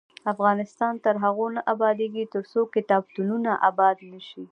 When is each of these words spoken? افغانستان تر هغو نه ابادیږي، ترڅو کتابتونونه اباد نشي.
افغانستان 0.33 0.93
تر 1.05 1.15
هغو 1.23 1.47
نه 1.55 1.61
ابادیږي، 1.73 2.23
ترڅو 2.33 2.61
کتابتونونه 2.75 3.51
اباد 3.69 3.97
نشي. 4.11 4.43